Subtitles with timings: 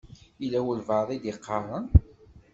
[0.41, 1.85] Yella walebɛaḍ i d-iɣaṛen.